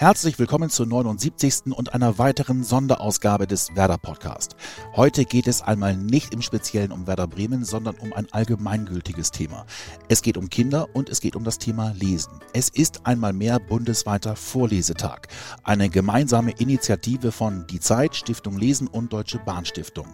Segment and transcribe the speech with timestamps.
[0.00, 1.76] Herzlich willkommen zur 79.
[1.76, 4.56] und einer weiteren Sonderausgabe des Werder Podcast.
[4.96, 9.66] Heute geht es einmal nicht im Speziellen um Werder Bremen, sondern um ein allgemeingültiges Thema.
[10.08, 12.32] Es geht um Kinder und es geht um das Thema Lesen.
[12.54, 15.28] Es ist einmal mehr bundesweiter Vorlesetag.
[15.64, 20.06] Eine gemeinsame Initiative von Die Zeit, Stiftung Lesen und Deutsche Bahnstiftung.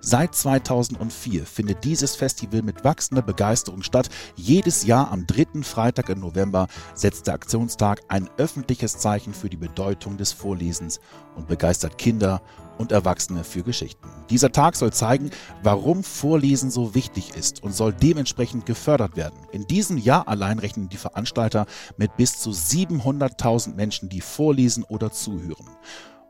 [0.00, 4.08] Seit 2004 findet dieses Festival mit wachsender Begeisterung statt.
[4.36, 9.56] Jedes Jahr am dritten Freitag im November setzt der Aktionstag ein öffentliches Zeichen für die
[9.56, 11.00] Bedeutung des Vorlesens
[11.36, 12.42] und begeistert Kinder
[12.78, 14.08] und Erwachsene für Geschichten.
[14.30, 15.30] Dieser Tag soll zeigen,
[15.62, 19.38] warum Vorlesen so wichtig ist und soll dementsprechend gefördert werden.
[19.52, 21.66] In diesem Jahr allein rechnen die Veranstalter
[21.96, 25.68] mit bis zu 700.000 Menschen, die vorlesen oder zuhören.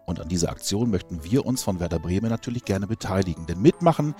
[0.06, 3.46] Und an dieser Aktion möchten wir uns von Werder Bremen natürlich gerne beteiligen.
[3.46, 4.14] Denn mitmachen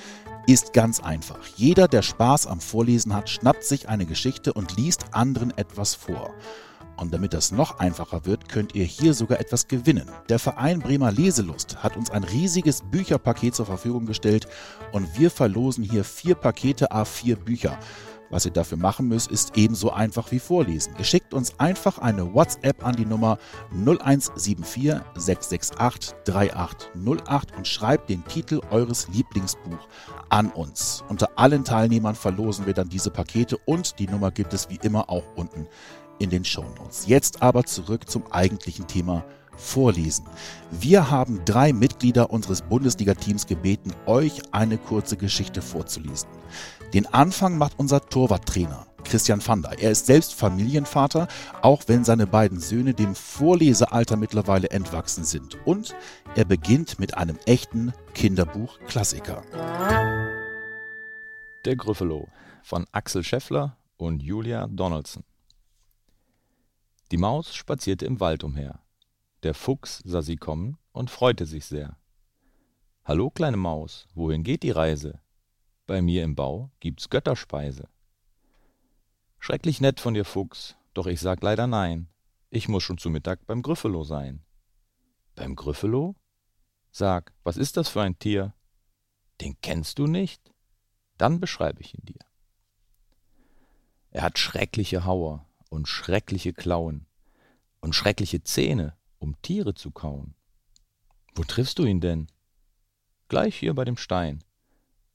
[0.47, 1.39] ist ganz einfach.
[1.57, 6.35] Jeder, der Spaß am Vorlesen hat, schnappt sich eine Geschichte und liest anderen etwas vor.
[6.97, 10.09] Und damit das noch einfacher wird, könnt ihr hier sogar etwas gewinnen.
[10.29, 14.47] Der Verein Bremer Leselust hat uns ein riesiges Bücherpaket zur Verfügung gestellt
[14.93, 17.79] und wir verlosen hier vier Pakete A4 Bücher.
[18.31, 20.95] Was ihr dafür machen müsst, ist ebenso einfach wie vorlesen.
[20.99, 23.39] Ihr schickt uns einfach eine WhatsApp an die Nummer
[23.73, 29.89] 0174 668 3808 und schreibt den Titel eures Lieblingsbuch
[30.31, 31.05] an uns.
[31.09, 35.09] Unter allen Teilnehmern verlosen wir dann diese Pakete und die Nummer gibt es wie immer
[35.11, 35.67] auch unten
[36.19, 37.07] in den Shownotes.
[37.07, 39.25] Jetzt aber zurück zum eigentlichen Thema
[39.57, 40.25] Vorlesen.
[40.71, 46.29] Wir haben drei Mitglieder unseres Bundesliga-Teams gebeten, euch eine kurze Geschichte vorzulesen.
[46.95, 49.77] Den Anfang macht unser Torwarttrainer Christian Fander.
[49.81, 51.27] Er ist selbst Familienvater,
[51.61, 55.59] auch wenn seine beiden Söhne dem Vorlesealter mittlerweile entwachsen sind.
[55.67, 55.93] Und
[56.37, 59.43] er beginnt mit einem echten Kinderbuch-Klassiker.
[61.65, 62.29] Der Gryffalo
[62.63, 65.25] von Axel Scheffler und Julia Donaldson.
[67.11, 68.79] Die Maus spazierte im Wald umher.
[69.43, 71.97] Der Fuchs sah sie kommen und freute sich sehr.
[73.05, 75.24] Hallo, kleine Maus, wohin geht die Reise?
[75.87, 77.89] Bei mir im Bau gibt's Götterspeise.
[79.39, 82.09] Schrecklich nett von dir, Fuchs, doch ich sag leider nein.
[82.51, 84.43] Ich muss schon zu Mittag beim Gryffalo sein.
[85.35, 86.15] Beim Gryffalo?
[86.91, 88.55] Sag, was ist das für ein Tier?
[89.41, 90.53] Den kennst du nicht?
[91.19, 92.21] Dann beschreibe ich ihn dir.
[94.11, 97.07] Er hat schreckliche Hauer, und schreckliche Klauen
[97.81, 100.35] und schreckliche Zähne, um Tiere zu kauen.
[101.35, 102.29] Wo triffst du ihn denn?
[103.29, 104.44] Gleich hier bei dem Stein.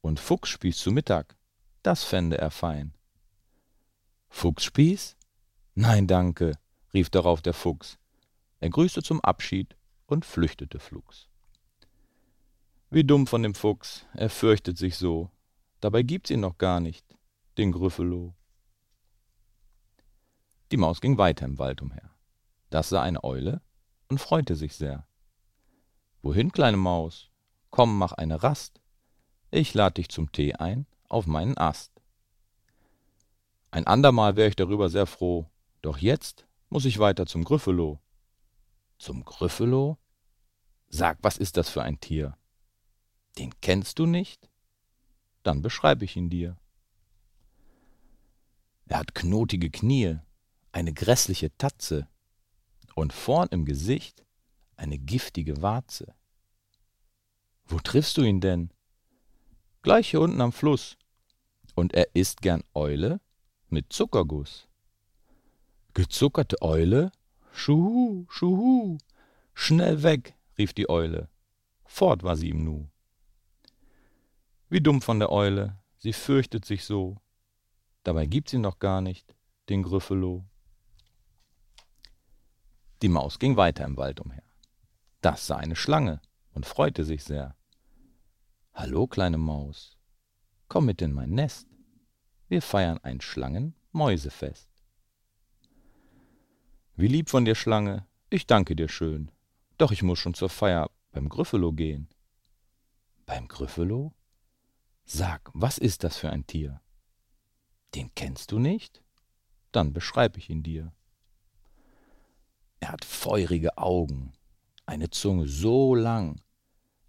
[0.02, 1.36] Und Fuchsspieß zu Mittag,
[1.84, 2.94] das fände er fein.
[4.30, 5.18] Fuchsspieß?
[5.76, 6.58] Nein, danke,
[6.94, 7.98] rief darauf der Fuchs.
[8.60, 11.28] Er grüßte zum Abschied und flüchtete flugs.
[12.90, 15.30] Wie dumm von dem Fuchs, er fürchtet sich so.
[15.80, 17.06] Dabei gibt's ihn noch gar nicht,
[17.58, 18.34] den Gryffalo.
[20.72, 22.12] Die Maus ging weiter im Wald umher.
[22.70, 23.62] Das sah eine Eule
[24.08, 25.08] und freute sich sehr.
[26.22, 27.32] Wohin, kleine Maus?
[27.70, 28.82] Komm, mach eine Rast.
[29.52, 31.92] Ich lad dich zum Tee ein auf meinen Ast.
[33.72, 35.50] Ein andermal wär ich darüber sehr froh,
[35.82, 38.00] doch jetzt muss ich weiter zum Gryffalo.
[39.00, 39.98] Zum Gryffalo?
[40.88, 42.38] Sag, was ist das für ein Tier?
[43.38, 44.50] Den kennst du nicht?
[45.42, 46.58] Dann beschreib ich ihn dir.
[48.86, 50.18] Er hat knotige Knie,
[50.72, 52.08] eine grässliche Tatze
[52.96, 54.26] und vorn im Gesicht
[54.76, 56.14] eine giftige Warze.
[57.66, 58.72] Wo triffst du ihn denn?
[59.82, 60.98] Gleich hier unten am Fluss.
[61.76, 63.22] Und er isst gern Eule
[63.70, 64.68] mit Zuckerguss.
[65.94, 67.12] Gezuckerte Eule?
[67.54, 68.98] Schuhu, schuhu.
[69.54, 71.30] Schnell weg, rief die Eule.
[71.86, 72.90] Fort war sie ihm nu.
[74.70, 77.18] Wie dumm von der Eule, sie fürchtet sich so.
[78.04, 79.36] Dabei gibt's ihn doch gar nicht,
[79.70, 80.46] den Gryffalo.
[83.02, 84.44] Die Maus ging weiter im Wald umher.
[85.22, 86.22] Das sah eine Schlange
[86.54, 87.56] und freute sich sehr.
[88.82, 89.98] Hallo, kleine Maus,
[90.70, 91.68] komm mit in mein Nest.
[92.48, 94.70] Wir feiern ein Schlangen-Mäusefest.
[96.96, 99.32] Wie lieb von dir, Schlange, ich danke dir schön.
[99.78, 102.08] Doch ich muss schon zur Feier beim Gryffalo gehen.
[103.26, 104.14] Beim Gryffalo?
[105.04, 106.80] Sag, was ist das für ein Tier?
[107.96, 109.04] Den kennst du nicht?
[109.74, 110.94] Dann beschreib ich ihn dir.
[112.80, 114.32] Er hat feurige Augen,
[114.86, 116.42] eine Zunge so lang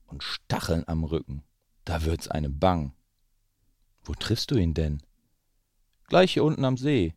[0.07, 1.45] und Stacheln am Rücken,
[1.91, 2.93] da wird's einem bang.
[4.05, 5.03] Wo triffst du ihn denn?
[6.07, 7.17] Gleich hier unten am See.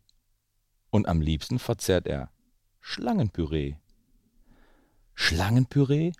[0.90, 2.32] Und am liebsten verzehrt er
[2.80, 3.76] Schlangenpüree.
[5.14, 6.10] Schlangenpüree?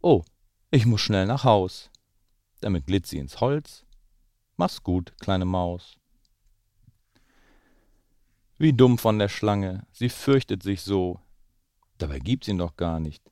[0.00, 0.22] Oh,
[0.70, 1.90] ich muss schnell nach Haus.
[2.60, 3.84] Damit glitt sie ins Holz.
[4.56, 5.98] Mach's gut, kleine Maus.
[8.56, 11.20] Wie dumm von der Schlange, sie fürchtet sich so,
[11.98, 13.22] Dabei gibt's ihn doch gar nicht.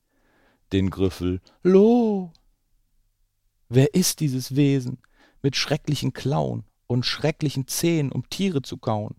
[0.72, 2.32] Den Griffel Lo.
[3.74, 4.98] Wer ist dieses Wesen
[5.42, 9.16] mit schrecklichen Klauen und schrecklichen Zähnen, um Tiere zu kauen?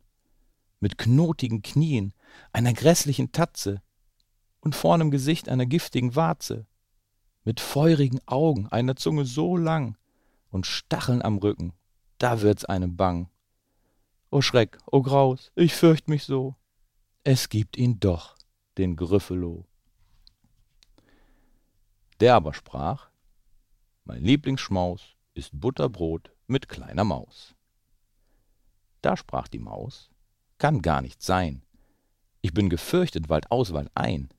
[0.80, 2.13] Mit knotigen Knien,
[2.54, 3.81] einer grässlichen Tatze
[4.62, 6.66] und vorn im Gesicht einer giftigen Warze,
[7.44, 9.98] mit feurigen Augen, einer Zunge so lang
[10.52, 11.74] und Stacheln am Rücken,
[12.18, 13.30] da wird's einem bang.
[14.31, 16.56] O Schreck, o Graus, ich fürcht mich so.
[17.25, 18.38] Es gibt ihn doch,
[18.78, 19.66] den Gryffalo.
[22.22, 23.10] Der aber sprach,
[24.06, 27.56] mein Lieblingsschmaus ist Butterbrot mit kleiner Maus.
[29.02, 30.10] Da sprach die Maus,
[30.57, 31.63] kann gar nicht sein.
[32.42, 34.30] Ich bin gefürchtet Wald aus, Wald ein.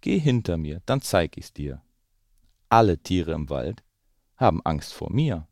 [0.00, 1.82] Geh hinter mir, dann zeig ich's dir.
[2.68, 3.84] Alle Tiere im Wald
[4.36, 5.46] haben Angst vor mir.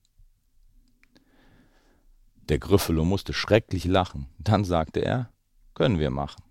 [2.49, 4.27] Der Gryffalo musste schrecklich lachen.
[4.39, 5.33] Dann sagte er,
[5.75, 6.43] können wir machen.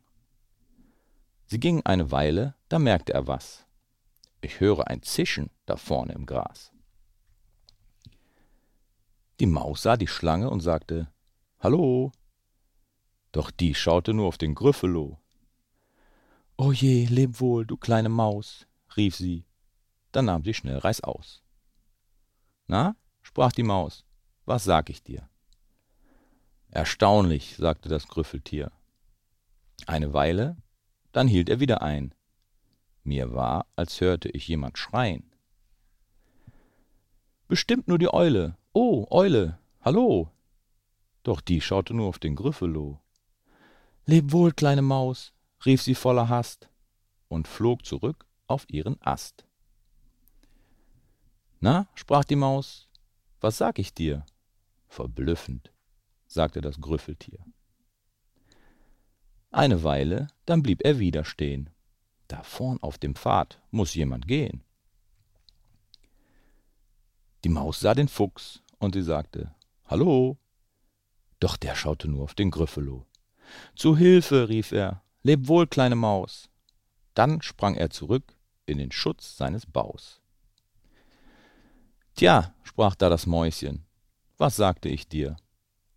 [1.46, 3.68] Sie gingen eine Weile, da merkte er was.
[4.42, 6.72] Ich höre ein Zischen da vorne im Gras.
[9.40, 11.12] Die Maus sah die Schlange und sagte,
[11.60, 12.12] Hallo.
[13.32, 15.20] Doch die schaute nur auf den Gryffalo.
[16.58, 18.68] O je, leb wohl, du kleine Maus,
[18.98, 19.46] rief sie.
[20.12, 21.44] Dann nahm sie schnell Reißaus.
[22.68, 24.06] Na, sprach die Maus,
[24.46, 25.30] was sag ich dir?
[26.70, 28.72] Erstaunlich, sagte das Grüffeltier.
[29.88, 30.58] Eine Weile,
[31.12, 32.14] dann hielt er wieder ein.
[33.04, 35.32] Mir war, als hörte ich jemand schreien.
[37.48, 38.58] Bestimmt nur die Eule.
[38.74, 40.32] Oh, Eule, hallo.
[41.24, 43.00] Doch die schaute nur auf den Gryffalo.
[44.06, 45.34] Leb wohl, kleine Maus,
[45.66, 46.70] rief sie voller Hast
[47.28, 49.46] und flog zurück auf ihren Ast.
[51.60, 52.90] Na, sprach die Maus,
[53.40, 54.26] was sag ich dir?
[54.88, 55.72] Verblüffend
[56.28, 57.40] sagte das Grüffeltier.
[59.52, 61.70] Eine Weile, dann blieb er wieder stehen.
[62.32, 64.64] Da vorn auf dem Pfad muss jemand gehen.
[67.44, 69.54] Die Maus sah den Fuchs und sie sagte,
[69.86, 70.38] Hallo.
[71.42, 73.06] Doch der schaute nur auf den Grüffelo.
[73.76, 76.48] Zu Hilfe, rief er, leb wohl, kleine Maus.
[77.16, 80.22] Dann sprang er zurück in den Schutz seines Baus.
[82.16, 83.86] Tja, sprach da das Mäuschen,
[84.38, 85.36] was sagte ich dir?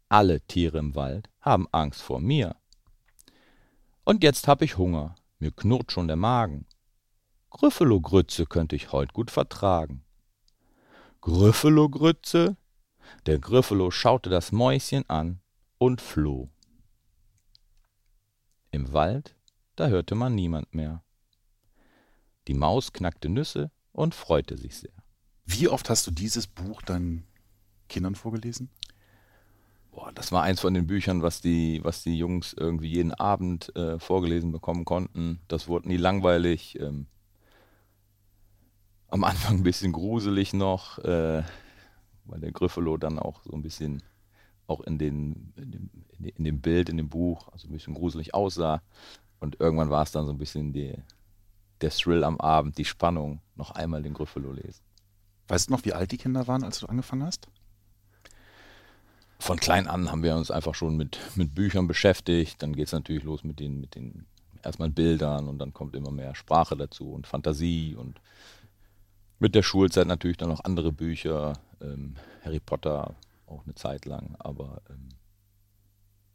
[0.08, 2.56] Alle Tiere im Wald haben Angst vor mir.
[4.02, 6.66] Und jetzt hab ich Hunger, mir knurrt schon der Magen.
[7.50, 10.04] Grüffelogrütze könnte ich heut gut vertragen.
[11.20, 12.56] Grüffelogrütze?
[13.26, 15.40] Der Grüffelo schaute das Mäuschen an
[15.78, 16.50] und floh.
[18.70, 19.36] Im Wald,
[19.76, 21.04] da hörte man niemand mehr.
[22.48, 25.04] Die Maus knackte Nüsse und freute sich sehr.
[25.44, 27.26] Wie oft hast du dieses Buch deinen
[27.88, 28.70] Kindern vorgelesen?
[29.94, 33.74] Boah, das war eins von den Büchern, was die, was die Jungs irgendwie jeden Abend
[33.76, 35.38] äh, vorgelesen bekommen konnten.
[35.46, 36.80] Das wurde nie langweilig.
[36.80, 37.06] Ähm,
[39.06, 41.44] am Anfang ein bisschen gruselig noch, äh,
[42.24, 44.02] weil der Gryffalo dann auch so ein bisschen
[44.66, 48.34] auch in, den, in, dem, in dem Bild, in dem Buch, also ein bisschen gruselig
[48.34, 48.82] aussah.
[49.38, 50.94] Und irgendwann war es dann so ein bisschen die,
[51.82, 54.82] der Thrill am Abend, die Spannung, noch einmal den Gryffalo lesen.
[55.46, 57.46] Weißt du noch, wie alt die Kinder waren, als du angefangen hast?
[59.44, 62.62] Von klein an haben wir uns einfach schon mit, mit Büchern beschäftigt.
[62.62, 64.24] Dann geht es natürlich los mit den, mit den
[64.62, 68.20] erstmal Bildern und dann kommt immer mehr Sprache dazu und Fantasie und
[69.38, 74.34] mit der Schulzeit natürlich dann noch andere Bücher, ähm, Harry Potter auch eine Zeit lang,
[74.38, 75.10] aber ähm,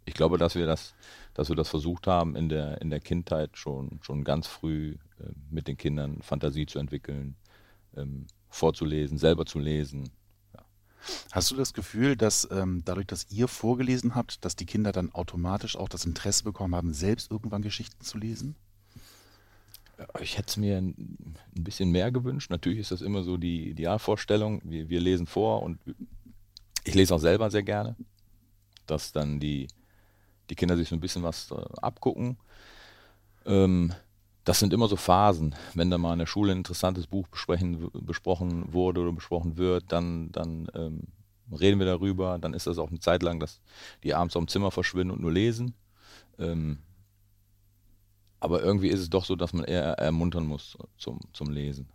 [0.06, 0.94] ich glaube, dass wir das,
[1.34, 5.32] dass wir das versucht haben, in der, in der Kindheit schon, schon ganz früh äh,
[5.50, 7.36] mit den Kindern Fantasie zu entwickeln,
[7.98, 10.12] ähm, vorzulesen, selber zu lesen,
[11.32, 15.14] Hast du das Gefühl, dass ähm, dadurch, dass ihr vorgelesen habt, dass die Kinder dann
[15.14, 18.56] automatisch auch das Interesse bekommen haben, selbst irgendwann Geschichten zu lesen?
[20.22, 22.50] Ich hätte es mir ein bisschen mehr gewünscht.
[22.52, 24.62] Natürlich ist das immer so die Idealvorstellung.
[24.64, 25.80] Wir, wir lesen vor und
[26.86, 27.96] ich lese auch selber sehr gerne,
[28.88, 29.68] dass dann die,
[30.50, 32.38] die Kinder sich so ein bisschen was äh, abgucken.
[33.46, 33.94] Ähm,
[34.50, 35.54] das sind immer so Phasen.
[35.76, 40.32] Wenn da mal in der Schule ein interessantes Buch besprochen wurde oder besprochen wird, dann,
[40.32, 41.04] dann ähm,
[41.52, 42.40] reden wir darüber.
[42.40, 43.62] Dann ist das auch eine Zeit lang, dass
[44.04, 45.76] die abends auf dem Zimmer verschwinden und nur lesen.
[46.40, 46.80] Ähm,
[48.40, 51.88] aber irgendwie ist es doch so, dass man eher ermuntern muss zum, zum Lesen.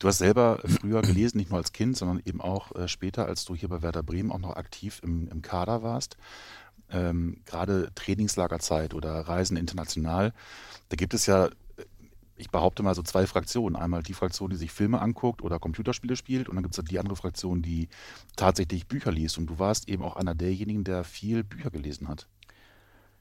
[0.00, 3.46] Du hast selber früher gelesen, nicht nur als Kind, sondern eben auch äh, später, als
[3.46, 6.18] du hier bei Werder Bremen auch noch aktiv im, im Kader warst
[6.92, 10.32] ähm, gerade Trainingslagerzeit oder Reisen international,
[10.88, 11.48] da gibt es ja,
[12.36, 13.76] ich behaupte mal so zwei Fraktionen.
[13.76, 16.98] Einmal die Fraktion, die sich Filme anguckt oder Computerspiele spielt und dann gibt es die
[16.98, 17.88] andere Fraktion, die
[18.36, 19.38] tatsächlich Bücher liest.
[19.38, 22.26] Und du warst eben auch einer derjenigen, der viel Bücher gelesen hat.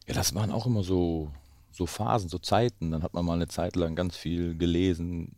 [0.08, 1.32] Ja, das waren auch immer so,
[1.72, 2.92] so Phasen, so Zeiten.
[2.92, 5.32] Dann hat man mal eine Zeit lang ganz viel gelesen.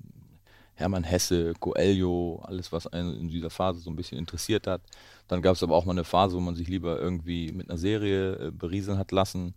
[0.76, 4.82] Hermann Hesse, Coelho, alles, was einen in dieser Phase so ein bisschen interessiert hat.
[5.28, 7.78] Dann gab es aber auch mal eine Phase, wo man sich lieber irgendwie mit einer
[7.78, 9.54] Serie äh, berieseln hat lassen.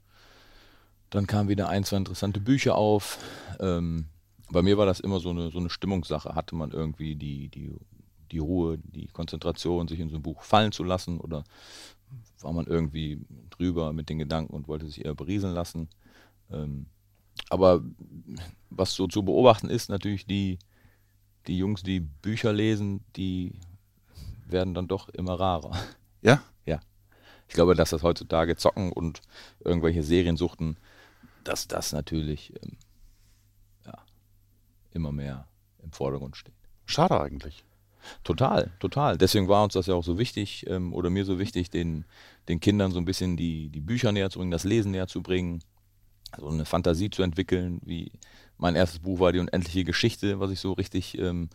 [1.11, 3.19] Dann kamen wieder ein, zwei interessante Bücher auf.
[3.61, 4.07] Ähm,
[4.51, 6.35] bei mir war das immer so eine, so eine Stimmungssache.
[6.35, 7.73] Hatte man irgendwie die, die,
[8.31, 11.45] die Ruhe, die Konzentration, sich in so ein Buch fallen zu lassen oder
[12.41, 13.21] war man irgendwie
[13.51, 15.89] drüber mit den Gedanken und wollte sich eher berieseln lassen.
[16.51, 16.87] Ähm,
[17.49, 17.83] aber
[18.71, 20.59] was so zu beobachten ist, natürlich die,
[21.47, 23.53] die Jungs, die Bücher lesen, die
[24.47, 25.77] werden dann doch immer rarer.
[26.23, 26.43] Ja?
[26.65, 26.81] Ja.
[27.49, 29.23] Ich glaube, dass das heutzutage Zocken und
[29.61, 30.77] irgendwelche Serien suchten,
[31.45, 32.77] dass das natürlich ähm,
[33.85, 33.95] ja,
[34.93, 35.47] immer mehr
[35.83, 36.55] im Vordergrund steht.
[36.85, 37.65] Schade eigentlich.
[38.25, 39.19] Total, total.
[39.19, 42.05] Deswegen war uns das ja auch so wichtig ähm, oder mir so wichtig, den,
[42.49, 45.23] den Kindern so ein bisschen die, die Bücher näher zu bringen, das Lesen näher zu
[45.23, 45.63] bringen,
[46.37, 48.13] so eine Fantasie zu entwickeln, wie
[48.59, 51.51] mein erstes Buch war die unendliche Geschichte, was ich so richtig, ähm,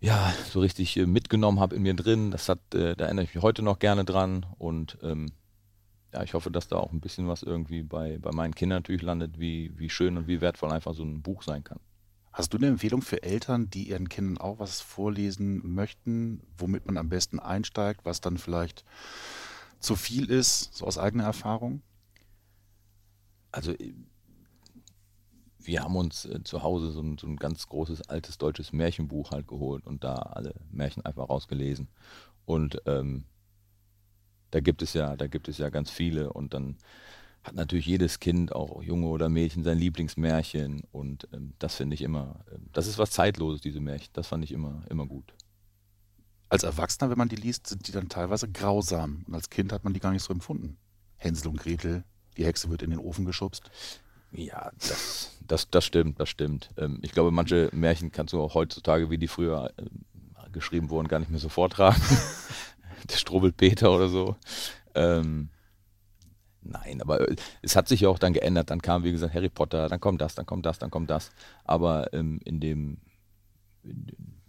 [0.00, 2.30] ja, so richtig äh, mitgenommen habe in mir drin.
[2.30, 5.32] Das hat, äh, da erinnere ich mich heute noch gerne dran und ähm,
[6.12, 9.02] ja, ich hoffe, dass da auch ein bisschen was irgendwie bei, bei meinen Kindern natürlich
[9.02, 11.80] landet, wie, wie schön und wie wertvoll einfach so ein Buch sein kann.
[12.32, 16.96] Hast du eine Empfehlung für Eltern, die ihren Kindern auch was vorlesen möchten, womit man
[16.96, 18.84] am besten einsteigt, was dann vielleicht
[19.80, 21.82] zu viel ist, so aus eigener Erfahrung?
[23.52, 23.72] Also
[25.66, 29.30] wir haben uns äh, zu Hause so ein, so ein, ganz großes altes deutsches Märchenbuch
[29.30, 31.88] halt geholt und da alle Märchen einfach rausgelesen.
[32.44, 33.24] Und ähm,
[34.50, 36.76] da gibt es ja, da gibt es ja ganz viele und dann
[37.42, 42.02] hat natürlich jedes Kind, auch Junge oder Mädchen, sein Lieblingsmärchen und ähm, das finde ich
[42.02, 44.10] immer, äh, das ist was Zeitloses, diese Märchen.
[44.14, 45.34] Das fand ich immer, immer gut.
[46.48, 49.84] Als Erwachsener, wenn man die liest, sind die dann teilweise grausam und als Kind hat
[49.84, 50.76] man die gar nicht so empfunden.
[51.16, 52.04] Hänsel und Gretel,
[52.36, 53.70] die Hexe wird in den Ofen geschubst.
[54.34, 56.70] Ja, das, das, das stimmt, das stimmt.
[56.76, 59.84] Ähm, ich glaube, manche Märchen kannst du auch heutzutage, wie die früher äh,
[60.50, 62.00] geschrieben wurden, gar nicht mehr so vortragen.
[63.10, 64.36] Der Strubbelpeter oder so.
[64.94, 65.50] Ähm,
[66.62, 68.70] nein, aber äh, es hat sich ja auch dann geändert.
[68.70, 71.30] Dann kam, wie gesagt, Harry Potter, dann kommt das, dann kommt das, dann kommt das.
[71.64, 72.98] Aber ähm, in dem
[73.84, 74.06] in,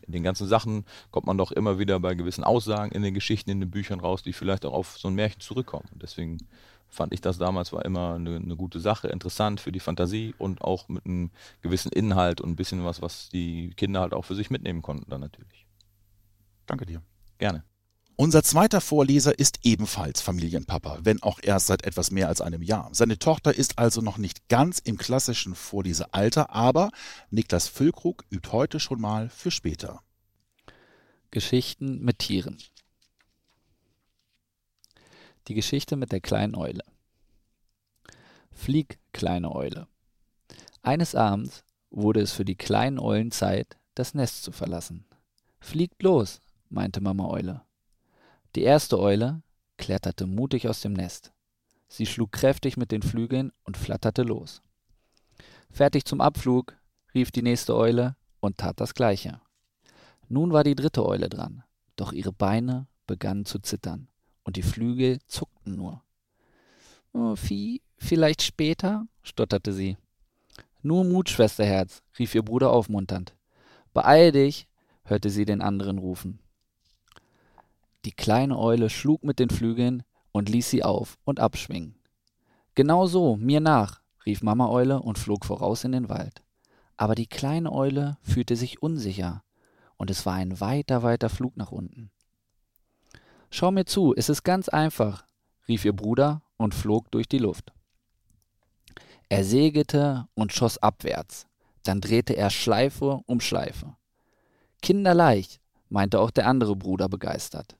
[0.08, 3.60] den ganzen Sachen kommt man doch immer wieder bei gewissen Aussagen in den Geschichten, in
[3.60, 5.90] den Büchern raus, die vielleicht auch auf so ein Märchen zurückkommen.
[5.96, 6.38] Deswegen
[6.96, 10.62] fand ich das damals war immer eine, eine, gute Sache, interessant für die Fantasie und
[10.62, 14.36] auch mit einem gewissen Inhalt und ein bisschen was, was die Kinder halt auch für
[14.36, 15.68] sich mitnehmen konnten dann natürlich.
[16.66, 17.02] Danke dir.
[17.38, 17.64] Gerne.
[18.18, 22.90] Unser zweiter Vorleser ist ebenfalls Familienpapa, wenn auch erst seit etwas mehr als einem Jahr.
[22.94, 26.92] Seine Tochter ist also noch nicht ganz im klassischen Vorlesealter, aber
[27.30, 30.00] Niklas Füllkrug übt heute schon mal für später.
[31.30, 32.58] Geschichten mit Tieren.
[35.48, 36.84] Die Geschichte mit der kleinen Eule.
[38.52, 39.88] Flieg, kleine Eule.
[40.82, 45.06] Eines Abends wurde es für die kleinen Eulen Zeit, das Nest zu verlassen.
[45.60, 47.62] Fliegt los, meinte Mama Eule.
[48.56, 49.44] Die erste Eule
[49.78, 51.32] kletterte mutig aus dem Nest.
[51.90, 54.64] Sie schlug kräftig mit den Flügeln und flatterte los.
[55.70, 56.76] Fertig zum Abflug,
[57.14, 59.42] rief die nächste Eule und tat das gleiche.
[60.28, 61.64] Nun war die dritte Eule dran,
[61.98, 64.08] doch ihre Beine begannen zu zittern
[64.46, 66.02] und die Flügel zuckten nur.
[67.12, 69.06] Oh, Vieh, vielleicht später?
[69.24, 69.98] stotterte sie.
[70.82, 73.36] Nur Mut, Schwesterherz, rief ihr Bruder aufmunternd.
[73.94, 74.68] Beeil dich,
[75.04, 76.40] hörte sie den anderen rufen.
[78.06, 81.96] Die kleine Eule schlug mit den Flügeln und ließ sie auf und abschwingen.
[82.76, 86.44] Genau so, mir nach, rief Mama Eule und flog voraus in den Wald.
[86.98, 89.44] Aber die kleine Eule fühlte sich unsicher,
[89.98, 92.12] und es war ein weiter, weiter Flug nach unten.
[93.50, 95.26] Schau mir zu, es ist ganz einfach,
[95.68, 97.72] rief ihr Bruder und flog durch die Luft.
[99.30, 101.48] Er segelte und schoss abwärts,
[101.84, 103.96] dann drehte er Schleife um Schleife.
[104.82, 107.78] Kinderleicht, meinte auch der andere Bruder begeistert.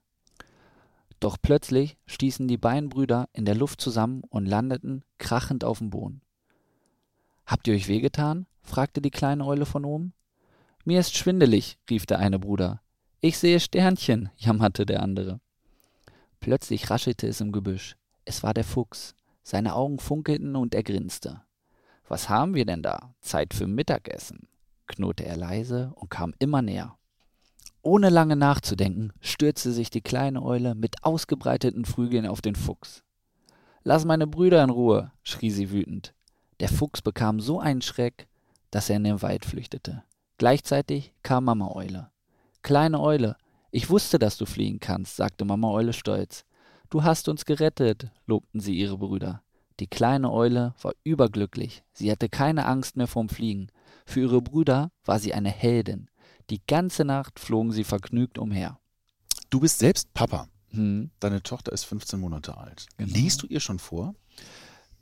[1.20, 5.90] Doch plötzlich stießen die beiden Brüder in der Luft zusammen und landeten krachend auf dem
[5.90, 6.22] Boden.
[7.46, 8.48] Habt ihr euch wehgetan?
[8.62, 10.14] fragte die kleine Eule von oben.
[10.84, 12.82] Mir ist schwindelig, rief der eine Bruder.
[13.22, 15.40] Ich sehe Sternchen, jammerte der andere.
[16.46, 17.98] Plötzlich raschelte es im Gebüsch.
[18.24, 19.16] Es war der Fuchs.
[19.42, 21.42] Seine Augen funkelten und er grinste.
[22.08, 23.16] Was haben wir denn da?
[23.20, 24.48] Zeit für Mittagessen,
[24.86, 27.00] knurrte er leise und kam immer näher.
[27.82, 33.04] Ohne lange nachzudenken, stürzte sich die kleine Eule mit ausgebreiteten Flügeln auf den Fuchs.
[33.84, 36.14] Lass meine Brüder in Ruhe, schrie sie wütend.
[36.60, 38.28] Der Fuchs bekam so einen Schreck,
[38.70, 40.04] dass er in den Wald flüchtete.
[40.38, 42.12] Gleichzeitig kam Mama Eule.
[42.62, 43.36] Kleine Eule,
[43.76, 46.46] ich wusste, dass du fliegen kannst, sagte Mama Eule stolz.
[46.90, 49.42] Du hast uns gerettet, lobten sie ihre Brüder.
[49.80, 51.84] Die kleine Eule war überglücklich.
[51.92, 53.68] Sie hatte keine Angst mehr vorm Fliegen.
[54.06, 56.10] Für ihre Brüder war sie eine Heldin.
[56.50, 58.80] Die ganze Nacht flogen sie vergnügt umher.
[59.50, 60.48] Du bist selbst Papa.
[60.70, 62.86] Hm, Deine Tochter ist 15 Monate alt.
[62.98, 63.14] Genau.
[63.14, 64.16] Liest du ihr schon vor?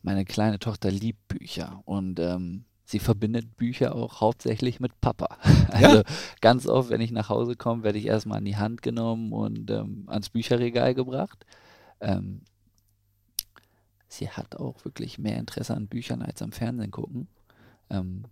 [0.04, 5.38] meine kleine Tochter liebt Bücher und ähm, sie verbindet Bücher auch hauptsächlich mit Papa.
[5.74, 6.04] Also
[6.40, 9.72] ganz oft, wenn ich nach Hause komme, werde ich erstmal an die Hand genommen und
[9.72, 11.48] ähm, ans Bücherregal gebracht.
[12.00, 12.42] Ähm,
[14.08, 17.28] sie hat auch wirklich mehr Interesse an Büchern als am Fernsehen gucken.
[17.90, 18.26] Ähm,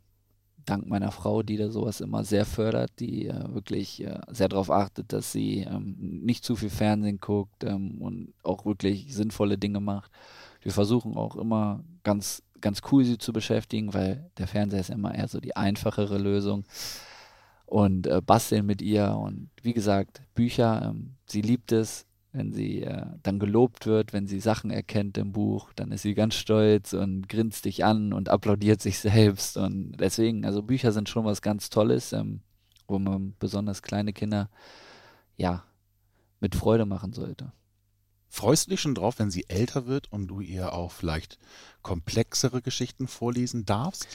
[0.65, 4.69] dank meiner Frau, die da sowas immer sehr fördert, die äh, wirklich äh, sehr darauf
[4.69, 9.79] achtet, dass sie ähm, nicht zu viel Fernsehen guckt ähm, und auch wirklich sinnvolle Dinge
[9.79, 10.11] macht.
[10.61, 15.13] Wir versuchen auch immer ganz, ganz cool sie zu beschäftigen, weil der Fernseher ist immer
[15.13, 16.65] eher so die einfachere Lösung.
[17.65, 22.83] Und äh, basteln mit ihr und wie gesagt, Bücher, ähm, sie liebt es, wenn sie
[22.83, 26.93] äh, dann gelobt wird, wenn sie Sachen erkennt im Buch, dann ist sie ganz stolz
[26.93, 29.57] und grinst dich an und applaudiert sich selbst.
[29.57, 32.41] Und deswegen, also Bücher sind schon was ganz Tolles, ähm,
[32.87, 34.49] wo man besonders kleine Kinder
[35.37, 35.63] ja
[36.39, 37.51] mit Freude machen sollte.
[38.33, 41.37] Freust du dich schon drauf, wenn sie älter wird und du ihr auch vielleicht
[41.81, 44.07] komplexere Geschichten vorlesen darfst?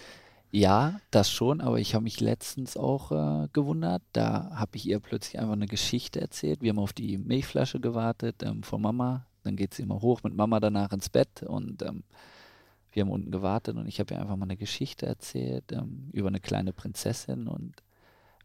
[0.50, 4.02] Ja, das schon, aber ich habe mich letztens auch äh, gewundert.
[4.14, 6.62] Da habe ich ihr plötzlich einfach eine Geschichte erzählt.
[6.62, 9.26] Wir haben auf die Milchflasche gewartet ähm, von Mama.
[9.44, 12.02] Dann geht sie immer hoch mit Mama danach ins Bett und ähm,
[12.92, 16.28] wir haben unten gewartet und ich habe ihr einfach mal eine Geschichte erzählt ähm, über
[16.28, 17.74] eine kleine Prinzessin und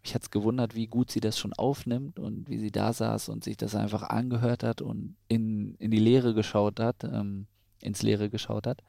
[0.04, 3.30] mich hat es gewundert, wie gut sie das schon aufnimmt und wie sie da saß
[3.30, 7.48] und sich das einfach angehört hat und in, in die Leere geschaut hat, ähm,
[7.82, 8.82] ins Leere geschaut hat.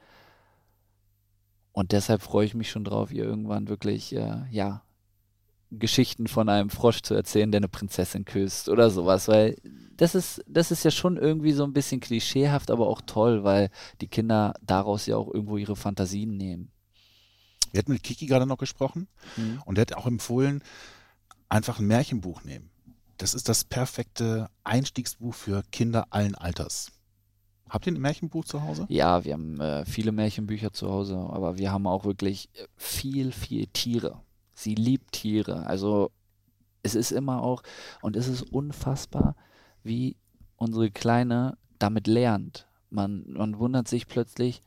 [1.73, 4.83] Und deshalb freue ich mich schon drauf, ihr irgendwann wirklich, äh, ja,
[5.71, 9.57] Geschichten von einem Frosch zu erzählen, der eine Prinzessin küsst oder sowas, weil
[9.97, 13.71] das ist, das ist ja schon irgendwie so ein bisschen klischeehaft, aber auch toll, weil
[14.03, 16.71] die Kinder daraus ja auch irgendwo ihre Fantasien nehmen.
[17.73, 19.09] Wir hatten mit Kiki gerade noch gesprochen
[19.39, 19.63] Mhm.
[19.65, 20.63] und der hat auch empfohlen,
[21.53, 22.71] einfach ein Märchenbuch nehmen.
[23.19, 26.91] Das ist das perfekte Einstiegsbuch für Kinder allen Alters.
[27.69, 28.87] Habt ihr ein Märchenbuch zu Hause?
[28.89, 33.33] Ja, wir haben äh, viele Märchenbücher zu Hause, aber wir haben auch wirklich äh, viel,
[33.33, 34.23] viel Tiere.
[34.55, 35.67] Sie liebt Tiere.
[35.67, 36.11] Also
[36.83, 37.63] es ist immer auch,
[38.01, 39.37] und es ist unfassbar,
[39.83, 40.17] wie
[40.57, 42.67] unsere Kleine damit lernt.
[42.89, 44.63] Man, man wundert sich plötzlich,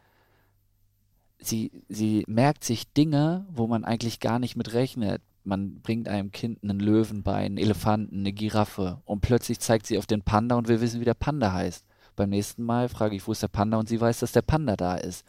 [1.40, 5.22] sie, sie merkt sich Dinge, wo man eigentlich gar nicht mit rechnet.
[5.46, 9.98] Man bringt einem Kind einen Löwen bei, einen Elefanten, eine Giraffe und plötzlich zeigt sie
[9.98, 11.86] auf den Panda und will wissen, wie der Panda heißt.
[12.16, 14.76] Beim nächsten Mal frage ich, wo ist der Panda und sie weiß, dass der Panda
[14.76, 15.26] da ist.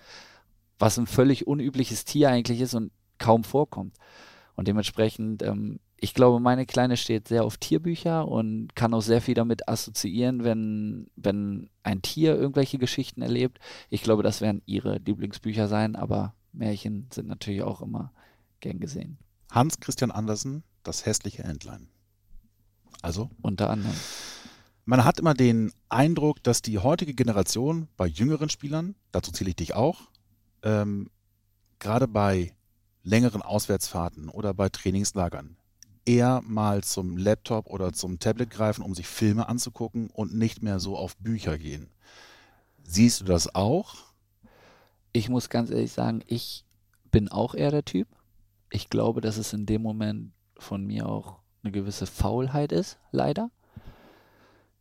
[0.79, 3.95] Was ein völlig unübliches Tier eigentlich ist und kaum vorkommt.
[4.55, 9.21] Und dementsprechend, ähm, ich glaube, meine Kleine steht sehr auf Tierbücher und kann auch sehr
[9.21, 13.59] viel damit assoziieren, wenn, wenn ein Tier irgendwelche Geschichten erlebt.
[13.91, 18.13] Ich glaube, das werden ihre Lieblingsbücher sein, aber Märchen sind natürlich auch immer
[18.61, 19.19] gern gesehen.
[19.57, 21.89] Hans Christian Andersen, Das hässliche Entlein.
[23.01, 23.97] Also, Unter anderem.
[24.85, 29.57] man hat immer den Eindruck, dass die heutige Generation bei jüngeren Spielern, dazu zähle ich
[29.57, 30.11] dich auch,
[30.63, 31.11] ähm,
[31.79, 32.55] gerade bei
[33.03, 35.57] längeren Auswärtsfahrten oder bei Trainingslagern
[36.05, 40.81] eher mal zum Laptop oder zum Tablet greifen, um sich Filme anzugucken und nicht mehr
[40.81, 41.89] so auf Bücher gehen.
[42.85, 43.97] Siehst du das auch?
[45.15, 46.67] Ich muss ganz ehrlich sagen, ich
[47.11, 48.07] bin auch eher der Typ.
[48.71, 53.51] Ich glaube, dass es in dem Moment von mir auch eine gewisse Faulheit ist, leider.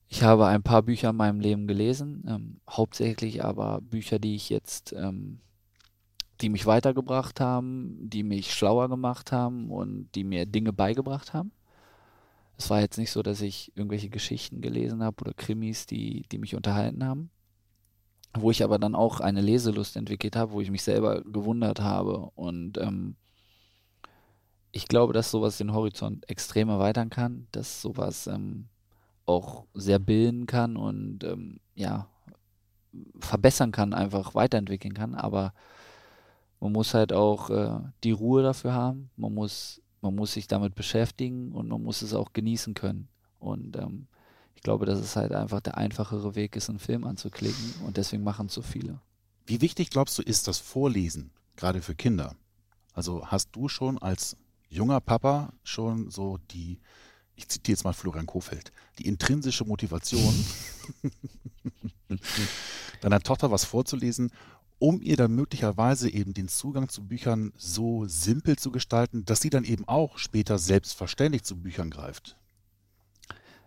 [0.08, 4.50] Ich habe ein paar Bücher in meinem Leben gelesen, ähm, hauptsächlich aber Bücher, die ich
[4.50, 5.39] jetzt, ähm,
[6.41, 11.52] die mich weitergebracht haben, die mich schlauer gemacht haben und die mir Dinge beigebracht haben.
[12.58, 16.38] Es war jetzt nicht so, dass ich irgendwelche Geschichten gelesen habe oder Krimis, die, die
[16.38, 17.32] mich unterhalten haben
[18.41, 22.32] wo ich aber dann auch eine Leselust entwickelt habe, wo ich mich selber gewundert habe.
[22.36, 23.15] Und ähm,
[24.75, 28.67] ich glaube, dass sowas den Horizont extrem erweitern kann, dass sowas ähm,
[29.25, 32.09] auch sehr bilden kann und ähm, ja,
[33.19, 35.15] verbessern kann, einfach weiterentwickeln kann.
[35.15, 35.53] Aber
[36.59, 39.09] man muss halt auch äh, die Ruhe dafür haben.
[39.15, 43.07] Man muss, man muss sich damit beschäftigen und man muss es auch genießen können.
[43.39, 44.07] Und ähm,
[44.55, 48.25] ich glaube, dass es halt einfach der einfachere Weg ist, einen Film anzuklicken und deswegen
[48.25, 48.99] machen es so viele.
[49.45, 52.35] Wie wichtig glaubst du ist das Vorlesen, gerade für Kinder?
[52.93, 54.35] Also hast du schon als
[54.69, 56.80] junger Papa schon so die,
[57.36, 60.34] ich zitiere jetzt mal Florian Kofeld, die intrinsische Motivation,
[63.01, 64.32] deiner Tochter was vorzulesen,
[64.80, 69.49] um ihr dann möglicherweise eben den Zugang zu Büchern so simpel zu gestalten, dass sie
[69.49, 72.38] dann eben auch später selbstverständlich zu Büchern greift?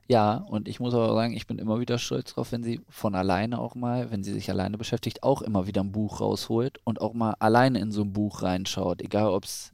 [0.06, 3.14] Ja, und ich muss aber sagen, ich bin immer wieder stolz drauf, wenn sie von
[3.14, 7.02] alleine auch mal, wenn sie sich alleine beschäftigt, auch immer wieder ein Buch rausholt und
[7.02, 9.02] auch mal alleine in so ein Buch reinschaut.
[9.02, 9.72] Egal, ob es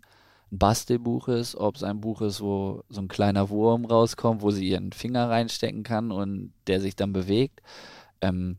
[0.59, 4.69] Bastelbuch ist, ob es ein Buch ist, wo so ein kleiner Wurm rauskommt, wo sie
[4.69, 7.61] ihren Finger reinstecken kann und der sich dann bewegt.
[8.21, 8.59] Ähm,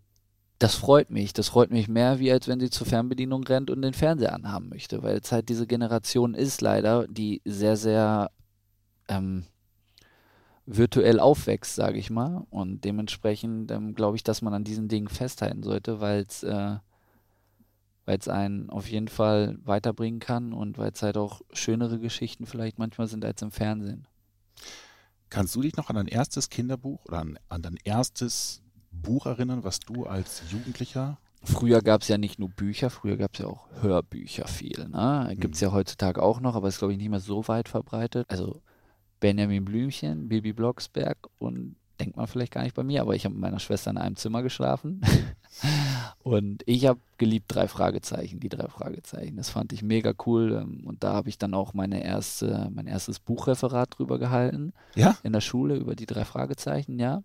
[0.60, 1.34] das freut mich.
[1.34, 4.70] Das freut mich mehr, wie als wenn sie zur Fernbedienung rennt und den Fernseher anhaben
[4.70, 8.32] möchte, weil es halt diese Generation ist leider, die sehr, sehr
[9.08, 9.46] ähm,
[10.66, 12.46] virtuell aufwächst, sage ich mal.
[12.50, 16.78] Und dementsprechend ähm, glaube ich, dass man an diesen Dingen festhalten sollte, weil es äh,
[18.28, 23.08] einen auf jeden Fall weiterbringen kann und weil es halt auch schönere Geschichten vielleicht manchmal
[23.08, 24.08] sind als im Fernsehen.
[25.30, 29.64] Kannst du dich noch an dein erstes Kinderbuch oder an, an dein erstes Buch erinnern,
[29.64, 33.48] was du als Jugendlicher Früher gab es ja nicht nur Bücher, früher gab es ja
[33.48, 34.88] auch Hörbücher viel.
[34.90, 35.36] Ne?
[35.38, 35.68] Gibt es mhm.
[35.68, 38.26] ja heutzutage auch noch, aber ist, glaube ich, nicht mehr so weit verbreitet.
[38.30, 38.62] Also
[39.20, 43.34] Benjamin Blümchen, Bibi Blocksberg und denkt man vielleicht gar nicht bei mir, aber ich habe
[43.34, 45.02] mit meiner Schwester in einem Zimmer geschlafen.
[46.24, 49.38] und ich habe geliebt drei Fragezeichen, die drei Fragezeichen.
[49.38, 50.62] Das fand ich mega cool.
[50.62, 54.74] Ähm, und da habe ich dann auch meine erste, mein erstes Buchreferat drüber gehalten.
[54.96, 55.18] Ja?
[55.24, 57.24] In der Schule über die drei Fragezeichen, ja.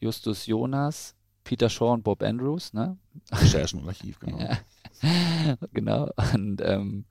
[0.00, 2.96] Justus Jonas, Peter Shaw und Bob Andrews, ne?
[3.30, 4.38] Recherchen und Archiv, genau.
[4.38, 4.58] ja.
[5.72, 6.10] genau.
[6.34, 7.04] Und ähm,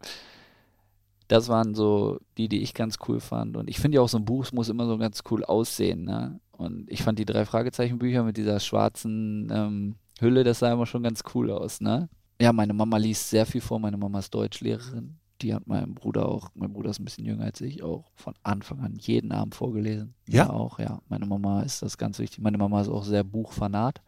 [1.32, 3.56] das waren so die, die ich ganz cool fand.
[3.56, 6.04] Und ich finde ja auch, so ein Buch muss immer so ganz cool aussehen.
[6.04, 6.42] Ne?
[6.62, 11.02] Und ich fand die drei Fragezeichen-Bücher mit dieser schwarzen ähm, Hülle, das sah immer schon
[11.02, 11.82] ganz cool aus.
[11.82, 12.08] Ne?
[12.40, 13.80] Ja, meine Mama liest sehr viel vor.
[13.80, 15.18] Meine Mama ist Deutschlehrerin.
[15.42, 18.36] Die hat meinem Bruder auch, mein Bruder ist ein bisschen jünger als ich, auch von
[18.44, 20.14] Anfang an jeden Abend vorgelesen.
[20.28, 20.46] Ja.
[20.46, 21.02] ja auch, ja.
[21.10, 22.42] Meine Mama ist das ganz wichtig.
[22.44, 24.04] Meine Mama ist auch sehr buchfanat.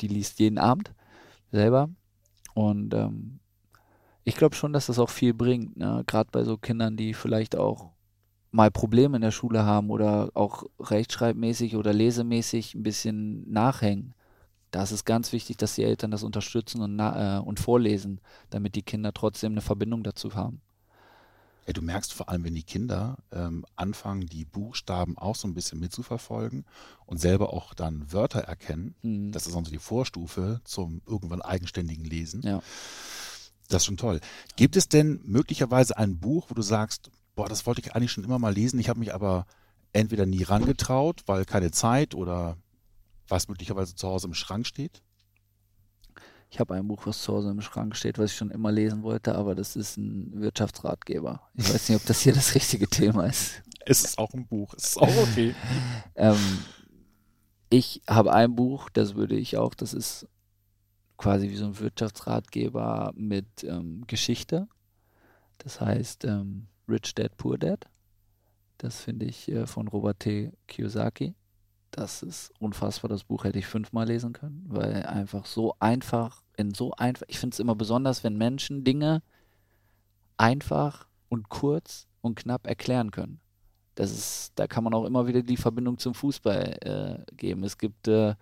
[0.00, 0.92] Die liest jeden Abend
[1.50, 1.90] selber.
[2.54, 3.40] Und ähm,
[4.22, 6.04] ich glaube schon, dass das auch viel bringt, ne?
[6.06, 7.90] gerade bei so Kindern, die vielleicht auch
[8.50, 14.14] mal Probleme in der Schule haben oder auch rechtschreibmäßig oder lesemäßig ein bisschen nachhängen.
[14.70, 18.74] Da ist es ganz wichtig, dass die Eltern das unterstützen und, äh, und vorlesen, damit
[18.74, 20.60] die Kinder trotzdem eine Verbindung dazu haben.
[21.66, 25.52] Ja, du merkst vor allem, wenn die Kinder ähm, anfangen, die Buchstaben auch so ein
[25.52, 26.64] bisschen mitzuverfolgen
[27.04, 29.32] und selber auch dann Wörter erkennen, mhm.
[29.32, 32.40] das ist also die Vorstufe zum irgendwann eigenständigen Lesen.
[32.42, 32.62] Ja.
[33.68, 34.20] Das ist schon toll.
[34.56, 38.24] Gibt es denn möglicherweise ein Buch, wo du sagst, boah, das wollte ich eigentlich schon
[38.24, 39.46] immer mal lesen, ich habe mich aber
[39.92, 42.56] entweder nie rangetraut, weil keine Zeit oder
[43.28, 45.04] was möglicherweise zu Hause im Schrank steht?
[46.50, 49.04] Ich habe ein Buch, was zu Hause im Schrank steht, was ich schon immer lesen
[49.04, 51.40] wollte, aber das ist ein Wirtschaftsratgeber.
[51.54, 53.62] Ich weiß nicht, ob das hier das richtige Thema ist.
[53.86, 55.54] Es ist auch ein Buch, es ist auch okay.
[56.16, 56.58] ähm,
[57.70, 60.26] ich habe ein Buch, das würde ich auch, das ist
[61.16, 64.66] quasi wie so ein Wirtschaftsratgeber mit ähm, Geschichte.
[65.58, 67.86] Das heißt ähm, Rich Dad Poor Dad.
[68.78, 70.52] Das finde ich äh, von Robert T.
[70.66, 71.34] Kiyosaki.
[71.90, 73.08] Das ist unfassbar.
[73.08, 77.38] Das Buch hätte ich fünfmal lesen können, weil einfach so einfach, in so einfach, ich
[77.38, 79.22] finde es immer besonders, wenn Menschen Dinge
[80.36, 83.40] einfach und kurz und knapp erklären können.
[83.94, 87.64] Das ist, da kann man auch immer wieder die Verbindung zum Fußball äh, geben.
[87.64, 88.36] Es gibt äh,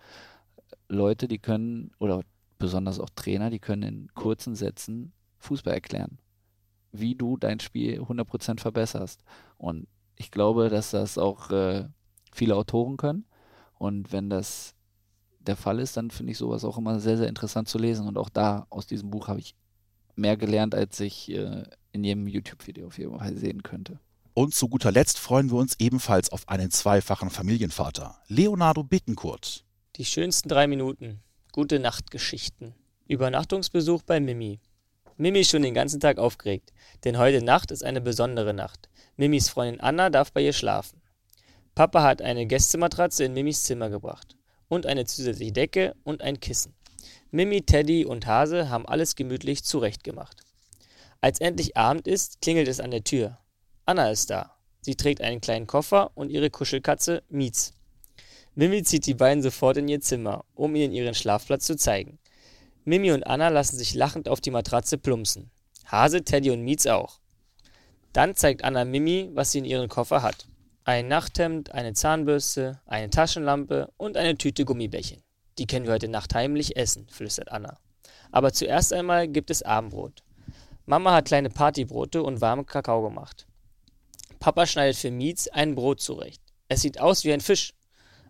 [0.87, 2.21] Leute, die können, oder
[2.59, 6.19] besonders auch Trainer, die können in kurzen Sätzen Fußball erklären,
[6.91, 9.23] wie du dein Spiel 100% verbesserst.
[9.57, 11.85] Und ich glaube, dass das auch äh,
[12.31, 13.25] viele Autoren können.
[13.77, 14.73] Und wenn das
[15.39, 18.07] der Fall ist, dann finde ich sowas auch immer sehr, sehr interessant zu lesen.
[18.07, 19.55] Und auch da aus diesem Buch habe ich
[20.15, 23.99] mehr gelernt, als ich äh, in jedem YouTube-Video auf jeden Fall sehen könnte.
[24.33, 29.65] Und zu guter Letzt freuen wir uns ebenfalls auf einen zweifachen Familienvater, Leonardo Bittenkurt.
[29.95, 31.21] Die schönsten drei Minuten.
[31.51, 32.75] Gute Nachtgeschichten.
[33.07, 34.59] Übernachtungsbesuch bei Mimi.
[35.19, 36.71] Mimi ist schon den ganzen Tag aufgeregt,
[37.03, 38.87] denn heute Nacht ist eine besondere Nacht.
[39.15, 41.01] Mimis Freundin Anna darf bei ihr schlafen.
[41.73, 44.35] Papa hat eine Gästematratze in Mimis Zimmer gebracht
[44.67, 46.75] und eine zusätzliche Decke und ein Kissen.
[47.31, 50.43] Mimi, Teddy und Hase haben alles gemütlich zurechtgemacht.
[51.19, 53.39] Als endlich Abend ist, klingelt es an der Tür.
[53.85, 54.55] Anna ist da.
[54.81, 57.73] Sie trägt einen kleinen Koffer und ihre Kuschelkatze Mietz.
[58.53, 62.19] Mimi zieht die beiden sofort in ihr Zimmer, um ihnen ihren Schlafplatz zu zeigen.
[62.87, 65.51] Mimi und Anna lassen sich lachend auf die Matratze plumpsen.
[65.87, 67.19] Hase, Teddy und Mietz auch.
[68.13, 70.47] Dann zeigt Anna Mimi, was sie in ihrem Koffer hat.
[70.85, 75.21] Ein Nachthemd, eine Zahnbürste, eine Taschenlampe und eine Tüte Gummibärchen.
[75.57, 77.77] Die können wir heute Nacht heimlich essen, flüstert Anna.
[78.31, 80.23] Aber zuerst einmal gibt es Abendbrot.
[80.85, 83.47] Mama hat kleine Partybrote und warmen Kakao gemacht.
[84.39, 86.41] Papa schneidet für Mietz ein Brot zurecht.
[86.69, 87.73] Es sieht aus wie ein Fisch.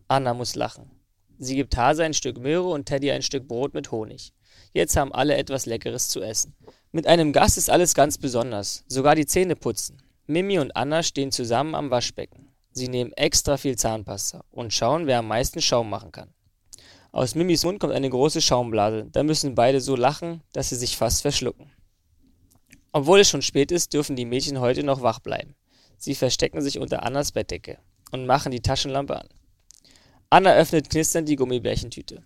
[0.08, 0.97] Anna muss lachen.
[1.40, 4.34] Sie gibt Hase ein Stück Möhre und Teddy ein Stück Brot mit Honig.
[4.74, 6.56] Jetzt haben alle etwas Leckeres zu essen.
[6.92, 10.02] Mit einem Gast ist alles ganz besonders, sogar die Zähne putzen.
[10.26, 12.50] Mimi und Anna stehen zusammen am Waschbecken.
[12.72, 16.34] Sie nehmen extra viel Zahnpasta und schauen, wer am meisten Schaum machen kann.
[17.12, 19.08] Aus Mimis Mund kommt eine große Schaumblase.
[19.12, 21.72] Da müssen beide so lachen, dass sie sich fast verschlucken.
[22.92, 25.56] Obwohl es schon spät ist, dürfen die Mädchen heute noch wach bleiben.
[25.98, 27.80] Sie verstecken sich unter Annas Bettdecke
[28.12, 29.28] und machen die Taschenlampe an.
[30.30, 32.24] Anna öffnet knisternd die Gummibärchentüte.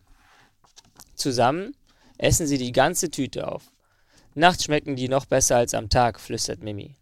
[1.14, 1.76] Zusammen
[2.18, 3.72] essen sie die ganze Tüte auf.
[4.34, 6.96] Nachts schmecken die noch besser als am Tag, flüstert Mimi.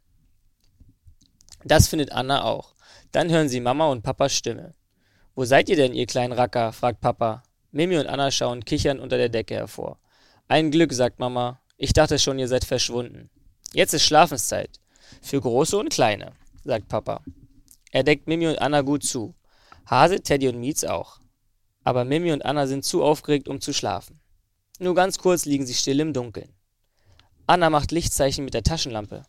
[1.64, 2.74] Das findet Anna auch.
[3.12, 4.74] Dann hören sie Mama und Papas Stimme.
[5.36, 6.74] Wo seid ihr denn, ihr kleinen Racker?
[6.74, 7.44] fragt Papa.
[7.72, 10.00] Mimi und Anna schauen kichern unter der Decke hervor.
[10.48, 11.62] Ein Glück, sagt Mama.
[11.78, 13.30] Ich dachte schon, ihr seid verschwunden.
[13.72, 14.80] Jetzt ist Schlafenszeit.
[15.22, 16.34] Für Große und Kleine,
[16.66, 17.24] sagt Papa.
[17.92, 19.34] Er deckt Mimi und Anna gut zu.
[19.90, 21.20] Hase, Teddy und Mietz auch.
[21.84, 24.20] Aber Mimi und Anna sind zu aufgeregt, um zu schlafen.
[24.78, 26.54] Nur ganz kurz liegen sie still im Dunkeln.
[27.48, 29.24] Anna macht Lichtzeichen mit der Taschenlampe.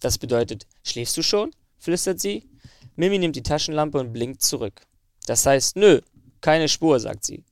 [0.00, 1.50] Das bedeutet, schläfst du schon?
[1.78, 2.48] flüstert sie.
[2.94, 4.86] Mimi nimmt die Taschenlampe und blinkt zurück.
[5.26, 6.00] Das heißt, nö,
[6.40, 7.44] keine Spur, sagt sie.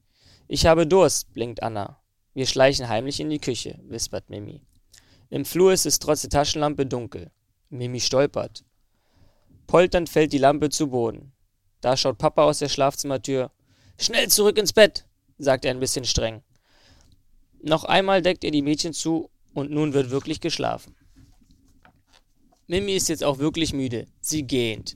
[0.48, 2.00] Ich habe Durst, blinkt Anna.
[2.32, 4.62] Wir schleichen heimlich in die Küche, wispert Mimi.
[5.28, 7.30] Im Flur ist es trotz der Taschenlampe dunkel.
[7.68, 8.64] Mimi stolpert.
[9.66, 11.33] Polternd fällt die Lampe zu Boden.
[11.84, 13.50] Da schaut Papa aus der Schlafzimmertür.
[14.00, 15.04] Schnell zurück ins Bett,
[15.36, 16.42] sagt er ein bisschen streng.
[17.60, 20.96] Noch einmal deckt er die Mädchen zu und nun wird wirklich geschlafen.
[22.68, 24.06] Mimi ist jetzt auch wirklich müde.
[24.22, 24.94] Sie gähnt.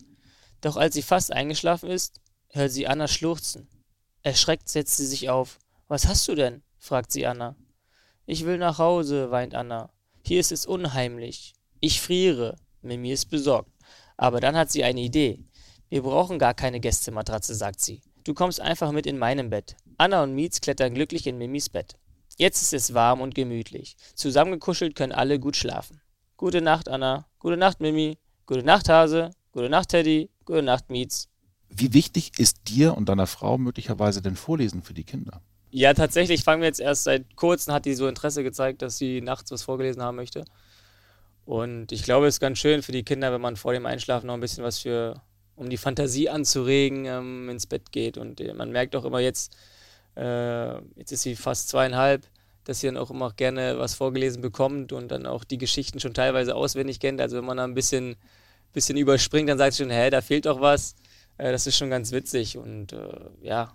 [0.62, 2.22] Doch als sie fast eingeschlafen ist,
[2.52, 3.68] hört sie Anna schluchzen.
[4.22, 5.58] Erschreckt setzt sie sich auf.
[5.88, 6.62] Was hast du denn?
[6.78, 7.54] fragt sie Anna.
[8.24, 9.92] Ich will nach Hause, weint Anna.
[10.24, 11.52] Hier ist es unheimlich.
[11.80, 12.56] Ich friere.
[12.80, 13.70] Mimi ist besorgt.
[14.16, 15.44] Aber dann hat sie eine Idee.
[15.90, 18.02] Wir brauchen gar keine Gästematratze, sagt sie.
[18.24, 19.76] Du kommst einfach mit in meinem Bett.
[19.96, 21.96] Anna und Mietz klettern glücklich in Mimis Bett.
[22.36, 23.96] Jetzt ist es warm und gemütlich.
[24.14, 26.00] Zusammengekuschelt können alle gut schlafen.
[26.36, 27.26] Gute Nacht, Anna.
[27.38, 28.18] Gute Nacht, Mimi.
[28.44, 29.30] Gute Nacht, Hase.
[29.52, 30.30] Gute Nacht, Teddy.
[30.44, 31.28] Gute Nacht, Mietz.
[31.70, 35.42] Wie wichtig ist dir und deiner Frau möglicherweise denn Vorlesen für die Kinder?
[35.70, 39.20] Ja, tatsächlich fangen wir jetzt erst seit kurzem, hat die so Interesse gezeigt, dass sie
[39.20, 40.44] nachts was vorgelesen haben möchte.
[41.44, 44.26] Und ich glaube, es ist ganz schön für die Kinder, wenn man vor dem Einschlafen
[44.26, 45.22] noch ein bisschen was für,
[45.58, 48.16] um die Fantasie anzuregen, ähm, ins Bett geht.
[48.16, 49.56] Und äh, man merkt auch immer jetzt,
[50.16, 52.26] äh, jetzt ist sie fast zweieinhalb,
[52.64, 56.14] dass sie dann auch immer gerne was vorgelesen bekommt und dann auch die Geschichten schon
[56.14, 57.20] teilweise auswendig kennt.
[57.20, 58.16] Also wenn man da ein bisschen,
[58.72, 60.94] bisschen überspringt, dann sagt sie schon, hä, da fehlt doch was.
[61.38, 62.56] Äh, das ist schon ganz witzig.
[62.56, 63.08] Und äh,
[63.42, 63.72] ja,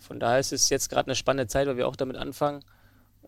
[0.00, 2.64] von daher ist es jetzt gerade eine spannende Zeit, weil wir auch damit anfangen.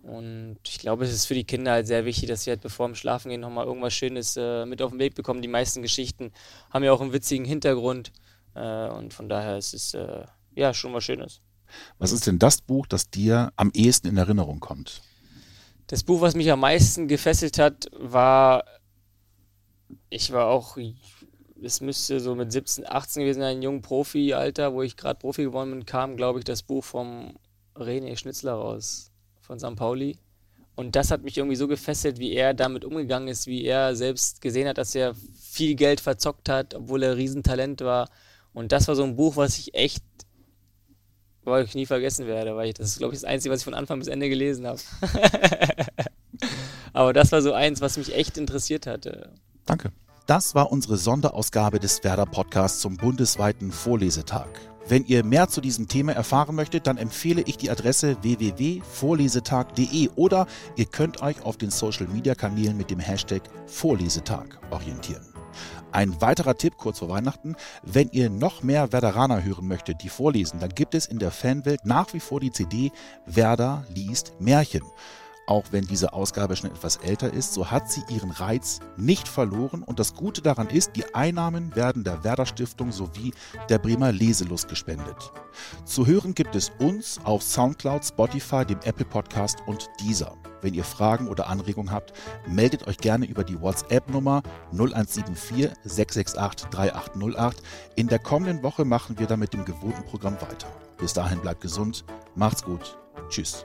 [0.02, 2.86] Und ich glaube, es ist für die Kinder halt sehr wichtig, dass sie halt bevor
[2.86, 5.42] dem Schlafen gehen nochmal irgendwas Schönes äh, mit auf den Weg bekommen.
[5.42, 6.32] Die meisten Geschichten
[6.70, 8.12] haben ja auch einen witzigen Hintergrund.
[8.54, 11.40] Äh, und von daher ist es äh, ja schon was Schönes.
[11.98, 15.02] Was ist denn das Buch, das dir am ehesten in Erinnerung kommt?
[15.86, 18.64] Das Buch, was mich am meisten gefesselt hat, war,
[20.10, 20.76] ich war auch,
[21.62, 25.44] es müsste so mit 17, 18 gewesen sein, ein jungen Profi-Alter, wo ich gerade Profi
[25.44, 27.38] geworden bin, kam, glaube ich, das Buch vom
[27.74, 29.07] René Schnitzler raus,
[29.48, 29.74] von St.
[29.74, 30.16] Pauli.
[30.76, 34.40] Und das hat mich irgendwie so gefesselt, wie er damit umgegangen ist, wie er selbst
[34.40, 38.08] gesehen hat, dass er viel Geld verzockt hat, obwohl er Riesentalent war.
[38.52, 40.04] Und das war so ein Buch, was ich echt
[41.48, 43.64] weil ich nie vergessen werde, weil ich, das ist, glaube ich, das Einzige, was ich
[43.64, 44.78] von Anfang bis Ende gelesen habe.
[46.92, 49.32] Aber das war so eins, was mich echt interessiert hatte.
[49.66, 49.90] Danke.
[50.26, 54.48] Das war unsere Sonderausgabe des Werder Podcasts zum bundesweiten Vorlesetag.
[54.88, 60.46] Wenn ihr mehr zu diesem Thema erfahren möchtet, dann empfehle ich die Adresse www.vorlesetag.de oder
[60.76, 65.26] ihr könnt euch auf den Social Media Kanälen mit dem Hashtag Vorlesetag orientieren.
[65.92, 70.58] Ein weiterer Tipp kurz vor Weihnachten, wenn ihr noch mehr Werderaner hören möchtet, die vorlesen,
[70.58, 72.90] dann gibt es in der Fanwelt nach wie vor die CD
[73.26, 74.84] Werder liest Märchen.
[75.48, 79.82] Auch wenn diese Ausgabe schon etwas älter ist, so hat sie ihren Reiz nicht verloren
[79.82, 83.32] und das Gute daran ist, die Einnahmen werden der Werder Stiftung sowie
[83.70, 85.32] der Bremer Leselust gespendet.
[85.86, 90.36] Zu hören gibt es uns auf Soundcloud, Spotify, dem Apple Podcast und dieser.
[90.60, 92.12] Wenn ihr Fragen oder Anregungen habt,
[92.46, 97.62] meldet euch gerne über die WhatsApp-Nummer 0174 668 3808.
[97.96, 100.68] In der kommenden Woche machen wir dann mit dem gewohnten Programm weiter.
[100.98, 102.98] Bis dahin bleibt gesund, macht's gut,
[103.30, 103.64] tschüss.